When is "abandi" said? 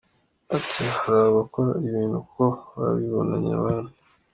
3.59-3.93